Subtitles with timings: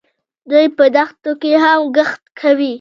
[0.49, 2.69] دوی په دښتو کې هم کښت کوي.